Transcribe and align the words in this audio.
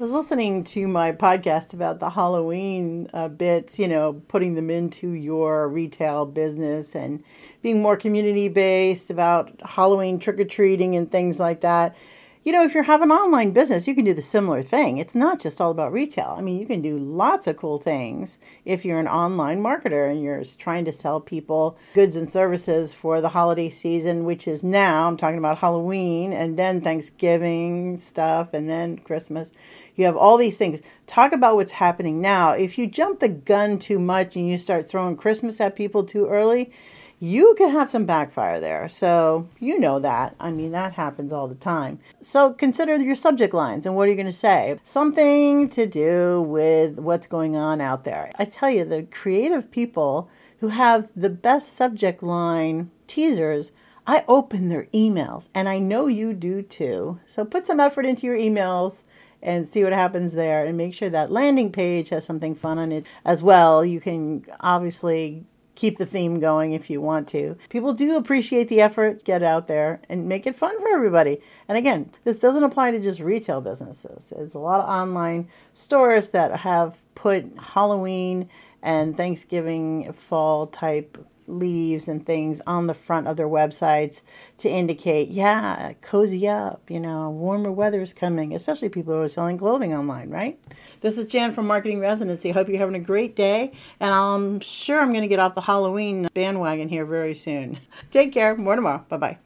I 0.00 0.02
was 0.02 0.14
listening 0.14 0.64
to 0.64 0.88
my 0.88 1.12
podcast 1.12 1.74
about 1.74 2.00
the 2.00 2.08
Halloween 2.08 3.10
uh, 3.12 3.28
bits, 3.28 3.78
you 3.78 3.86
know, 3.86 4.14
putting 4.28 4.54
them 4.54 4.70
into 4.70 5.10
your 5.10 5.68
retail 5.68 6.24
business 6.24 6.96
and 6.96 7.22
being 7.60 7.82
more 7.82 7.98
community 7.98 8.48
based 8.48 9.10
about 9.10 9.52
Halloween 9.62 10.18
trick 10.18 10.40
or 10.40 10.46
treating 10.46 10.96
and 10.96 11.12
things 11.12 11.38
like 11.38 11.60
that 11.60 11.94
you 12.42 12.52
know, 12.52 12.64
if 12.64 12.74
you 12.74 12.82
have 12.82 13.02
an 13.02 13.12
online 13.12 13.50
business, 13.50 13.86
you 13.86 13.94
can 13.94 14.06
do 14.06 14.14
the 14.14 14.22
similar 14.22 14.62
thing. 14.62 14.96
It's 14.96 15.14
not 15.14 15.38
just 15.38 15.60
all 15.60 15.70
about 15.70 15.92
retail. 15.92 16.34
I 16.38 16.40
mean, 16.40 16.58
you 16.58 16.64
can 16.64 16.80
do 16.80 16.96
lots 16.96 17.46
of 17.46 17.58
cool 17.58 17.76
things 17.76 18.38
if 18.64 18.82
you're 18.82 18.98
an 18.98 19.08
online 19.08 19.62
marketer 19.62 20.10
and 20.10 20.22
you're 20.22 20.42
trying 20.56 20.86
to 20.86 20.92
sell 20.92 21.20
people 21.20 21.76
goods 21.92 22.16
and 22.16 22.32
services 22.32 22.94
for 22.94 23.20
the 23.20 23.28
holiday 23.28 23.68
season, 23.68 24.24
which 24.24 24.48
is 24.48 24.64
now. 24.64 25.06
I'm 25.06 25.18
talking 25.18 25.36
about 25.36 25.58
Halloween 25.58 26.32
and 26.32 26.58
then 26.58 26.80
Thanksgiving 26.80 27.98
stuff 27.98 28.54
and 28.54 28.70
then 28.70 28.96
Christmas. 28.96 29.52
You 29.94 30.06
have 30.06 30.16
all 30.16 30.38
these 30.38 30.56
things. 30.56 30.80
Talk 31.06 31.32
about 31.32 31.56
what's 31.56 31.72
happening 31.72 32.22
now. 32.22 32.52
If 32.52 32.78
you 32.78 32.86
jump 32.86 33.20
the 33.20 33.28
gun 33.28 33.78
too 33.78 33.98
much 33.98 34.34
and 34.34 34.48
you 34.48 34.56
start 34.56 34.88
throwing 34.88 35.16
Christmas 35.16 35.60
at 35.60 35.76
people 35.76 36.04
too 36.04 36.26
early, 36.26 36.72
you 37.20 37.54
can 37.58 37.70
have 37.70 37.90
some 37.90 38.06
backfire 38.06 38.58
there. 38.60 38.88
So 38.88 39.46
you 39.60 39.78
know 39.78 39.98
that. 39.98 40.34
I 40.40 40.50
mean, 40.50 40.72
that 40.72 40.94
happens 40.94 41.32
all 41.32 41.46
the 41.46 41.54
time. 41.54 42.00
So 42.20 42.52
consider 42.52 42.96
your 42.96 43.14
subject 43.14 43.52
lines 43.52 43.84
and 43.86 43.94
what 43.94 44.08
are 44.08 44.10
you 44.10 44.16
going 44.16 44.26
to 44.26 44.32
say? 44.32 44.80
Something 44.84 45.68
to 45.68 45.86
do 45.86 46.40
with 46.42 46.98
what's 46.98 47.26
going 47.26 47.56
on 47.56 47.80
out 47.80 48.04
there. 48.04 48.32
I 48.38 48.46
tell 48.46 48.70
you, 48.70 48.84
the 48.84 49.02
creative 49.04 49.70
people 49.70 50.30
who 50.60 50.68
have 50.68 51.08
the 51.14 51.30
best 51.30 51.74
subject 51.74 52.22
line 52.22 52.90
teasers. 53.06 53.72
I 54.06 54.24
open 54.26 54.68
their 54.68 54.86
emails 54.94 55.50
and 55.54 55.68
I 55.68 55.78
know 55.78 56.06
you 56.06 56.32
do 56.32 56.62
too. 56.62 57.20
So 57.26 57.44
put 57.44 57.66
some 57.66 57.80
effort 57.80 58.06
into 58.06 58.26
your 58.26 58.36
emails 58.36 59.02
and 59.42 59.66
see 59.66 59.84
what 59.84 59.92
happens 59.92 60.32
there 60.32 60.64
and 60.64 60.76
make 60.76 60.94
sure 60.94 61.10
that 61.10 61.30
landing 61.30 61.72
page 61.72 62.08
has 62.10 62.24
something 62.24 62.54
fun 62.54 62.78
on 62.78 62.92
it 62.92 63.06
as 63.24 63.42
well. 63.42 63.84
You 63.84 64.00
can 64.00 64.44
obviously 64.60 65.44
keep 65.80 65.96
the 65.96 66.04
theme 66.04 66.38
going 66.40 66.72
if 66.72 66.90
you 66.90 67.00
want 67.00 67.26
to. 67.26 67.56
People 67.70 67.94
do 67.94 68.18
appreciate 68.18 68.68
the 68.68 68.82
effort, 68.82 69.24
get 69.24 69.42
out 69.42 69.66
there 69.66 69.98
and 70.10 70.28
make 70.28 70.46
it 70.46 70.54
fun 70.54 70.78
for 70.78 70.88
everybody. 70.88 71.40
And 71.68 71.78
again, 71.78 72.10
this 72.24 72.38
doesn't 72.38 72.62
apply 72.62 72.90
to 72.90 73.00
just 73.00 73.18
retail 73.18 73.62
businesses. 73.62 74.26
There's 74.28 74.52
a 74.52 74.58
lot 74.58 74.80
of 74.80 74.90
online 74.90 75.48
stores 75.72 76.28
that 76.30 76.54
have 76.54 76.98
put 77.14 77.46
Halloween 77.58 78.50
and 78.82 79.16
Thanksgiving 79.16 80.12
fall 80.12 80.66
type 80.66 81.16
leaves 81.50 82.08
and 82.08 82.24
things 82.24 82.60
on 82.66 82.86
the 82.86 82.94
front 82.94 83.26
of 83.26 83.36
their 83.36 83.48
websites 83.48 84.22
to 84.58 84.68
indicate, 84.68 85.28
yeah, 85.28 85.92
cozy 86.00 86.48
up, 86.48 86.90
you 86.90 87.00
know, 87.00 87.30
warmer 87.30 87.72
weather 87.72 88.00
is 88.00 88.12
coming, 88.12 88.54
especially 88.54 88.88
people 88.88 89.14
who 89.14 89.20
are 89.20 89.28
selling 89.28 89.58
clothing 89.58 89.92
online, 89.92 90.30
right? 90.30 90.58
This 91.00 91.18
is 91.18 91.26
Jan 91.26 91.52
from 91.52 91.66
Marketing 91.66 92.00
Residency. 92.00 92.50
Hope 92.50 92.68
you're 92.68 92.78
having 92.78 92.94
a 92.94 93.00
great 93.00 93.36
day, 93.36 93.72
and 94.00 94.12
I'm 94.12 94.60
sure 94.60 95.00
I'm 95.00 95.12
going 95.12 95.22
to 95.22 95.28
get 95.28 95.38
off 95.38 95.54
the 95.54 95.60
Halloween 95.60 96.28
bandwagon 96.34 96.88
here 96.88 97.04
very 97.04 97.34
soon. 97.34 97.78
Take 98.10 98.32
care. 98.32 98.56
More 98.56 98.76
tomorrow. 98.76 99.04
Bye 99.08 99.16
bye. 99.16 99.38